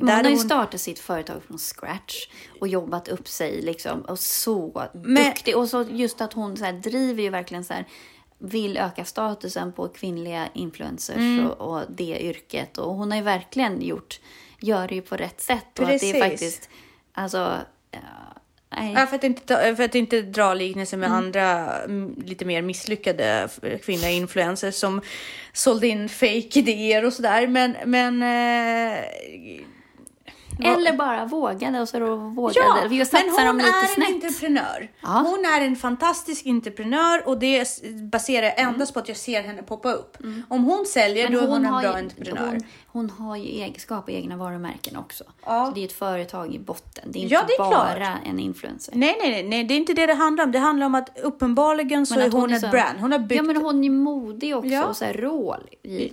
[0.00, 2.26] hon har ju startat sitt företag från scratch
[2.60, 5.56] och jobbat upp sig liksom och så Men- duktig.
[5.56, 7.84] Och så just att hon så här, driver ju verkligen så här
[8.38, 11.46] vill öka statusen på kvinnliga influencers Mm.
[11.46, 12.78] och, och det yrket.
[12.78, 14.20] Och hon har ju verkligen gjort,
[14.60, 15.78] gör det ju på rätt sätt.
[15.78, 16.20] Och att det är Precis.
[16.22, 16.68] faktiskt,
[17.12, 17.54] alltså,
[18.76, 18.92] nej.
[18.92, 21.10] Ja, för, att inte, ta- för att inte dra liknelser Mm.
[21.10, 23.24] med andra mm, lite mer misslyckade
[23.62, 25.00] f- kvinnliga influencers som
[25.52, 27.46] sålde in fake idéer och sådär.
[27.46, 29.04] Men, men eh,
[30.64, 32.58] Eller bara vågade och så då vågade.
[32.60, 34.08] Ja, Vi men satsar hon dem lite är en snett.
[34.24, 34.88] entreprenör.
[35.02, 35.08] Ja.
[35.08, 37.68] Hon är en fantastisk entreprenör och det
[38.12, 40.16] baserar endast på att jag ser henne poppa upp.
[40.48, 42.46] Om hon säljer, då är hon en bra ju, entreprenör.
[42.50, 42.60] hon,
[42.96, 45.24] hon har ju egenskap egna varumärken också.
[45.44, 45.66] Ja.
[45.66, 47.04] Så det är ett företag i botten.
[47.12, 48.18] Det är Ja, inte det är bara klart.
[48.26, 48.92] en influencer.
[48.96, 50.52] Nej, nej, nej, det är inte det det handlar om.
[50.52, 52.98] Det handlar om att uppenbarligen så Men är att hon, ett så- brand.
[53.00, 54.84] Hon har byggt Ja, men hon är modig också Ja.
[54.84, 55.56] och så här rå.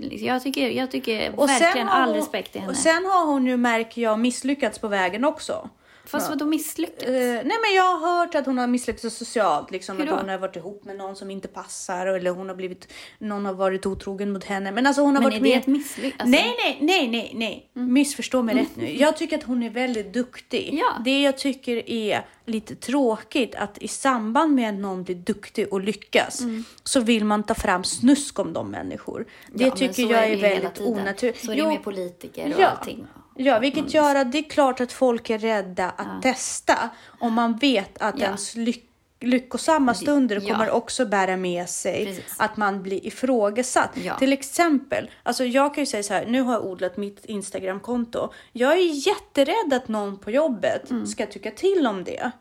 [0.10, 2.72] Jag tycker, jag tycker och verkligen all hon- respekt till henne.
[2.72, 5.70] Och sen har hon ju, märker jag, misslyckats på vägen också.
[6.06, 7.04] Fast vadå misslyckats?
[7.04, 9.72] Eh, nej men jag har hört att hon har misslyckats socialt.
[9.72, 10.16] Liksom, Hur att då?
[10.16, 12.88] hon har varit ihop med någon som inte passar eller hon har blivit,
[13.20, 14.72] någon har varit otrogen mot henne.
[14.72, 16.38] Men alltså hon har Men varit är det ett misslyckande?
[16.38, 17.86] Alltså, Nej, nej, nej, nej, nej.
[17.86, 18.96] Missförstå mig rätt nu.
[18.98, 20.70] Jag tycker att hon är väldigt duktig.
[20.74, 20.94] Ja.
[21.06, 25.82] Det jag tycker är lite tråkigt att i samband med att någon blir duktig och
[25.82, 26.42] lyckas
[26.84, 29.26] så vill man ta fram snusk om de människor.
[29.54, 31.46] Det Ja, tycker jag är hela väldigt onaturligt.
[31.46, 32.68] Så är det med politiker och Ja.
[32.68, 33.06] allting.
[33.36, 37.58] Ja, vilket gör att det är klart att folk är rädda att testa om man
[37.58, 38.26] vet att Ja.
[38.26, 40.54] ens lyck lyckosamma stunder ja.
[40.54, 42.36] kommer också bära med sig Precis.
[42.38, 43.90] att man blir ifrågasatt.
[44.04, 44.18] Ja.
[44.18, 48.30] Till exempel, alltså jag kan ju säga så här, nu har jag odlat mitt Instagramkonto.
[48.52, 51.08] Jag är jätterädd att någon på jobbet Mm.
[51.08, 52.32] ska tycka till om det.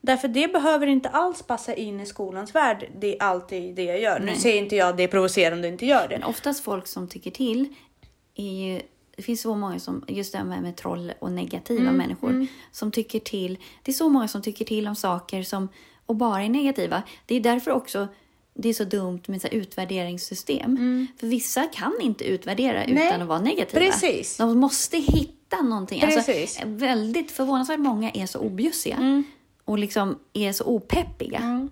[0.00, 2.88] Därför det behöver inte alls passa in i skolans värld.
[2.98, 4.20] Det är alltid det jag gör.
[4.20, 6.18] Nu säger inte jag att det är provocerande att inte gör det.
[6.18, 7.74] Men oftast folk som tycker till
[8.34, 8.80] är ju
[9.18, 12.46] det finns så många som, just det här med, med troll och negativa Mm, människor,
[12.72, 13.58] som tycker till.
[13.82, 15.68] Det är så många som tycker till om saker som,
[16.06, 17.02] och bara är negativa.
[17.26, 18.08] Det är därför också
[18.54, 21.06] det är så dumt med så utvärderingssystem.
[21.20, 22.94] För vissa kan inte utvärdera Mm.
[22.94, 23.80] Nej, utan att vara negativa.
[23.80, 24.36] precis.
[24.36, 26.00] De måste hitta någonting.
[26.00, 26.56] Precis.
[26.60, 28.96] Alltså, väldigt förvånansvärt många är så objussiga.
[28.96, 29.24] Mm.
[29.64, 31.68] Och liksom är så opeppiga.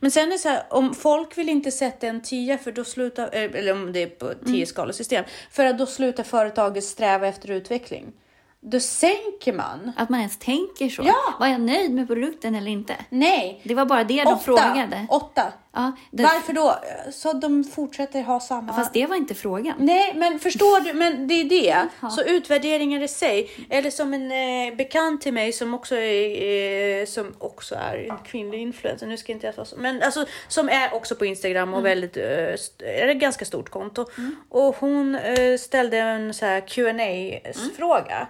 [0.00, 2.84] Men sen är det så här, om folk vill inte sätta en 10 för då
[2.84, 4.38] slutar, eh, eller om det är på Mm.
[4.44, 8.12] 10 skalesystem, för att då slutar företaget sträva efter utveckling.
[8.62, 9.92] Då sänker man.
[9.96, 11.02] Att man ens tänker så.
[11.06, 11.34] Ja.
[11.40, 12.96] Var jag nöjd med produkten eller inte?
[13.08, 14.38] Nej, Det var bara det de åtta.
[14.38, 15.06] frågade.
[15.10, 15.52] Åtta.
[15.72, 16.78] Ja, det, Varför då?
[17.12, 18.72] Så de fortsätter ha samma...
[18.72, 19.74] Fast det var inte frågan.
[19.78, 20.92] Nej, men förstår du?
[20.92, 21.88] Men det är det.
[22.10, 23.50] Så utvärderingar i sig.
[23.70, 28.18] Eller som en eh, bekant till mig som också är, eh, som också är en
[28.24, 29.06] kvinnlig influencer.
[29.06, 29.76] Nu ska inte jag ta så.
[29.76, 32.24] Men alltså som är också på Instagram och väldigt, eh,
[32.78, 34.06] är ett ganska stort konto.
[34.48, 36.90] Och hon eh, ställde en så här qa
[37.76, 38.28] fråga.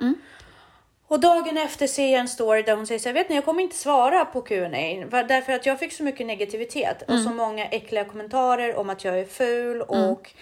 [1.11, 3.45] Och dagen efter ser jag en story där hon säger så här, vet ni jag
[3.45, 7.67] kommer inte svara på Q&A därför att jag fick så mycket negativitet och så många
[7.67, 10.33] äckliga kommentarer om att jag är ful och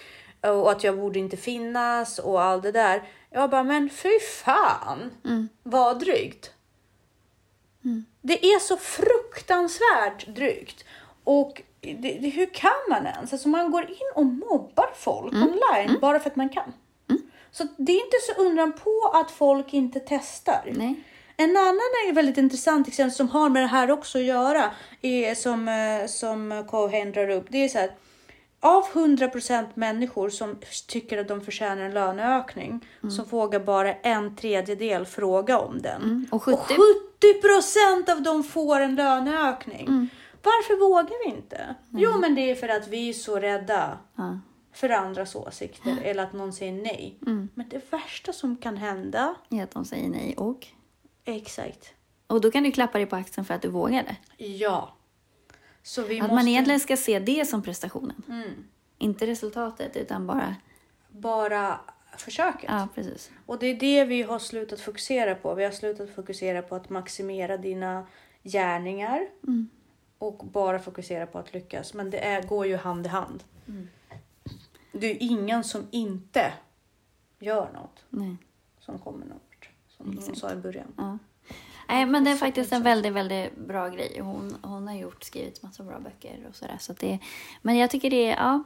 [0.41, 3.03] och att jag borde inte finnas och allt det där.
[3.31, 5.11] Jag bara, men fy fan
[5.63, 6.53] vad drygt.
[8.21, 10.85] Det är så fruktansvärt drygt.
[11.25, 13.33] Och det, det, hur kan man ens?
[13.33, 16.73] Alltså man går in och mobbar folk online bara för att man kan.
[17.53, 20.73] Så det är inte så undran på att folk inte testar.
[20.73, 21.05] Nej.
[21.37, 24.71] En annan är väldigt intressant exempel som har med det här också att göra,
[25.03, 27.47] är som, eh, som Cohen drar upp.
[27.49, 27.91] Det är så här,
[28.61, 30.57] av 100% människor som
[30.89, 36.29] tycker att de förtjänar en löneökning så vågar bara en tredjedel fråga om den.
[36.31, 36.59] Och 70
[37.21, 40.09] 70% av dem får en löneökning.
[40.43, 41.75] Varför vågar vi inte?
[41.91, 44.39] Jo, men det är för att vi är så rädda Ja.
[44.79, 47.19] För andras åsikter eller att någon säger nej.
[47.55, 50.67] Men det värsta som kan hända, är att de säger nej och...
[51.25, 51.95] exakt,
[52.27, 54.17] Och då kan du klappa dig på axeln för att du vågade.
[54.37, 54.95] ja.
[55.83, 58.23] Så vi Att måste man egentligen ska se det som prestationen.
[58.29, 58.51] Mm.
[58.99, 60.57] Inte resultatet, utan bara...
[61.09, 61.81] bara
[62.17, 62.65] försöket.
[62.69, 63.31] Ja, precis.
[63.47, 65.55] Och det är det vi har slutat fokusera på.
[65.55, 68.07] Vi har slutat fokusera på att maximera dina
[68.43, 69.69] gärningar Mm.
[70.19, 71.95] och bara fokusera på att lyckas.
[71.95, 73.45] Men det är, går ju hand i hand.
[73.69, 73.89] Mm.
[74.93, 76.53] Det är ju ingen som inte
[77.39, 78.37] gör något Nej.
[78.81, 79.43] som kommer något.
[79.97, 80.95] Som hon sa i början.
[80.97, 81.19] Ja.
[81.89, 84.21] Nej, men det är faktiskt en väldigt, väldigt bra grej.
[84.21, 86.77] Hon, hon har gjort, skrivit massa bra böcker och sådär.
[86.81, 87.19] Så det,
[87.63, 88.63] men jag tycker det är, ja.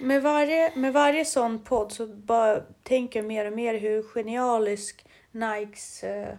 [0.00, 5.06] Med varje, med varje sån podd så bara tänker jag mer och mer hur genialisk
[5.30, 6.02] Nikes...
[6.04, 6.34] eh,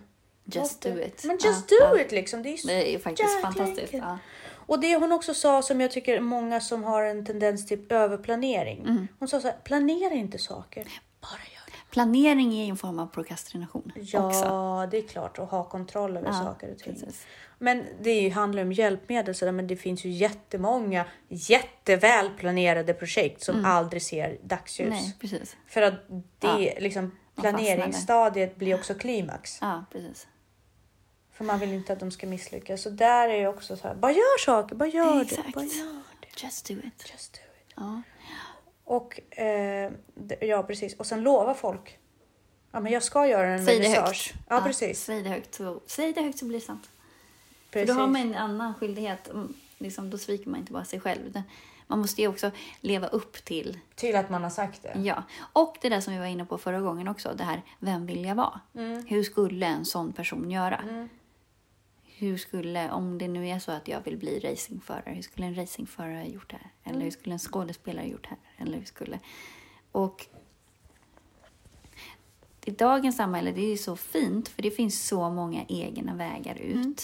[0.45, 1.23] Just do it.
[1.25, 2.01] Men just Ja, do ja.
[2.01, 2.43] it liksom.
[2.43, 3.93] Det är Det är faktiskt fantastiskt.
[3.93, 4.17] Ja.
[4.65, 8.79] Och det hon också sa som jag tycker många som har en tendens till överplanering.
[8.81, 9.07] Mm.
[9.19, 10.83] Hon sa så här, planera inte saker,
[11.21, 11.91] bara gör det.
[11.91, 14.87] Planering är en form av prokrastination Ja, också.
[14.91, 16.93] det är klart att ha kontroll över Ja, saker och ting.
[16.93, 17.25] precis.
[17.59, 22.29] Men det är ju- handlar om hjälpmedel så där, men det finns ju jättemånga jätteväl
[22.37, 24.87] planerade projekt som aldrig ser dagsljus.
[24.87, 24.99] Mm.
[25.03, 25.57] Nej, precis.
[25.67, 25.93] För att
[26.39, 26.73] det Ja.
[26.79, 29.57] liksom planeringsstadiet blir också klimax.
[29.61, 30.27] Ja, precis.
[31.33, 32.81] För man vill inte att de ska misslyckas.
[32.81, 35.45] Så där är ju också så här, bara gör saker, bara gör Exakt.
[35.45, 36.43] det, bara gör det.
[36.43, 37.11] Just do it.
[37.11, 37.73] Just do it.
[37.75, 38.01] Ja.
[38.83, 39.91] Och eh,
[40.41, 40.93] ja, precis.
[40.95, 41.97] Och sen lova folk.
[42.71, 44.33] Ja, men jag ska göra en Säg det högt.
[44.49, 45.03] Ja, precis.
[45.03, 46.89] Säg det högt så, säg det högt så blir det sant.
[47.71, 47.89] precis.
[47.89, 49.27] För då har man en annan skyldighet.
[49.29, 51.41] Mm, Liksom, då sviker man inte bara sig själv.
[51.87, 54.99] Man måste ju också leva upp till, Till att man har sagt det.
[54.99, 55.23] ja.
[55.53, 58.25] Och det där som vi var inne på förra gången också, det här, vem vill
[58.25, 58.59] jag vara?
[58.75, 59.05] Mm.
[59.05, 61.07] Hur skulle en sån person göra?
[62.23, 65.55] Hur skulle, om det nu är så att jag vill bli racingförare, hur skulle en
[65.55, 66.71] racingförare gjort det här?
[66.83, 67.03] Eller Mm.
[67.03, 68.65] hur skulle en skådespelare gjort det här?
[68.65, 69.19] Eller hur skulle...
[69.91, 70.25] Och
[72.65, 76.55] i dagens samhälle, det är ju så fint för det finns så många egna vägar
[76.55, 76.75] ut.
[76.75, 76.95] Mm.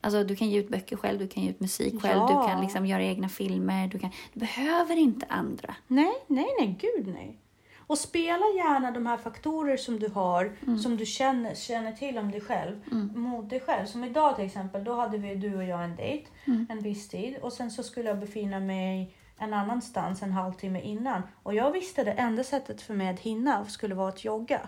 [0.00, 2.26] Alltså du kan ge ut böcker själv, du kan ge ut musik själv, Ja.
[2.42, 3.88] du kan liksom göra egna filmer.
[3.88, 5.74] Du, kan, du behöver inte andra.
[5.86, 7.38] Nej, nej, nej, gud nej.
[7.86, 10.78] Och spela gärna de här faktorer som du har, Mm.
[10.78, 12.80] som du känner, känner till om dig själv,
[13.14, 13.86] mot dig själv.
[13.86, 16.66] Som idag till exempel, då hade vi du och jag en dejt Mm.
[16.70, 21.22] en viss tid och sen så skulle jag befinna mig en annanstans en halvtimme innan.
[21.42, 24.60] Och jag visste det enda sättet för mig att hinna skulle vara att jogga.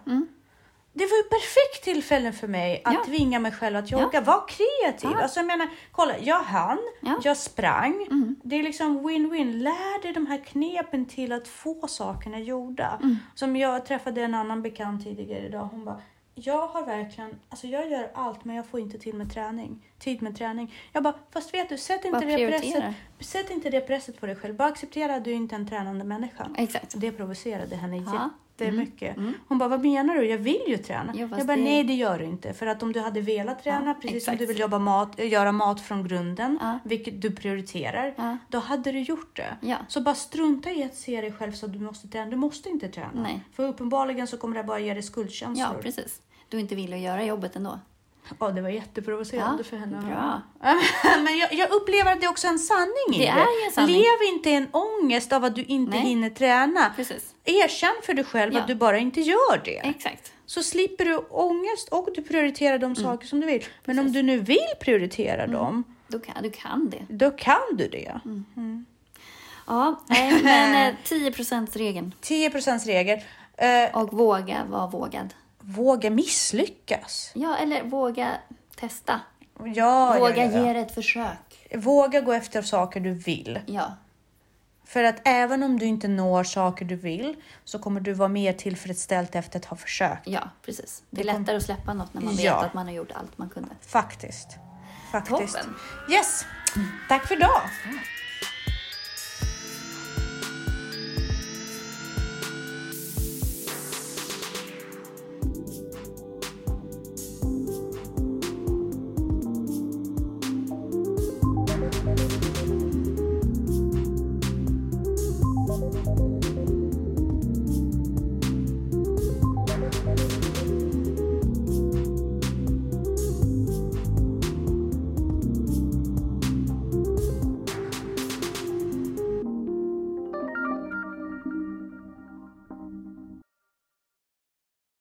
[0.99, 3.05] Det var ju perfekt tillfälle för mig att Ja.
[3.07, 4.21] tvinga mig själv att jogga.
[4.21, 5.11] Var kreativ.
[5.13, 5.23] Ja.
[5.23, 7.09] Alltså jag menar, kolla, jag hann, Ja.
[7.09, 7.21] Mm.
[7.25, 8.07] jag sprang.
[8.43, 9.53] Det är liksom win-win.
[9.53, 12.99] Lär dig de här knepen till att få sakerna gjorda.
[13.03, 13.17] Mm.
[13.35, 15.69] Som jag träffade en annan bekant tidigare idag.
[15.73, 16.01] Hon bara,
[16.35, 19.87] jag har verkligen, alltså jag gör allt men jag får inte till med träning.
[19.99, 20.75] Tid med träning.
[20.93, 22.85] Jag bara, fast vet du, sätt inte, det presset,
[23.21, 24.55] sätt inte det presset på dig själv.
[24.55, 26.49] Bara acceptera att du inte är en tränande människa.
[26.57, 26.95] Exakt.
[26.97, 28.31] Det provocerade henne Ja.
[28.65, 29.17] Jättemycket.
[29.49, 30.25] Hon bara, vad menar du?
[30.29, 31.13] Jag vill ju träna.
[31.15, 32.53] Jo, jag bara, det- nej det gör du inte.
[32.53, 34.39] För att om du hade velat träna, Ja, precis som exakt.
[34.39, 36.79] du vill jobba mat, äh, göra mat från grunden, Ja.
[36.85, 38.39] vilket du prioriterar, Ja.
[38.49, 39.57] då hade du gjort det.
[39.61, 39.77] Ja.
[39.89, 42.31] Så bara strunta i att se dig själv så att du måste träna.
[42.31, 43.11] Du måste inte träna.
[43.23, 43.41] Nej.
[43.53, 45.83] För uppenbarligen så kommer det bara ge dig Ja, skuldkänslor.
[45.83, 46.23] precis.
[46.49, 47.79] Du inte vill att göra jobbet ändå.
[48.41, 50.03] Ja, det var jätteprovocerande Ja, för henne.
[50.09, 50.43] bra.
[51.25, 53.73] Men jag, jag upplever att det är också en sanning i Det är ju en
[53.73, 53.97] sanning.
[53.97, 56.01] Lev inte i en ångest av att du inte Nej.
[56.01, 56.93] hinner träna.
[56.97, 57.35] Precis.
[57.47, 58.61] Erkänn för dig själv Ja.
[58.61, 59.79] att du bara inte gör det.
[59.79, 60.33] Exakt.
[60.47, 62.95] Så slipper du ångest och du prioriterar Mm.
[62.95, 63.65] de saker som du vill.
[63.85, 67.03] Men om du nu vill prioritera dem, Du kan, du kan det.
[67.09, 68.21] då kan du det.
[68.25, 68.87] Mm.
[69.67, 71.33] Ja, nej, men eh, 10
[71.73, 72.51] regeln 10
[72.87, 73.21] regel.
[73.57, 75.35] Eh, Och våga vara vågad.
[75.61, 77.31] våga misslyckas.
[77.35, 78.31] Ja, eller våga
[78.77, 79.21] testa.
[79.75, 80.73] Ja, våga ja, ja, ge ja.
[80.75, 81.69] det ett försök.
[81.75, 83.61] Våga gå efter saker du vill.
[83.67, 83.93] Ja,
[84.87, 88.53] För att även om du inte når saker du vill så kommer du vara mer
[88.53, 90.27] tillfredsställd efter att ha försökt.
[90.29, 91.03] ja precis.
[91.11, 92.65] Det är Det kom- lättare att släppa något när man vet Ja.
[92.65, 93.69] att man har gjort allt man kunde.
[93.87, 94.49] Faktiskt.
[95.13, 95.55] Faktiskt.
[95.55, 95.75] Toppen.
[96.11, 96.45] Yes.
[97.09, 97.61] Tack för idag.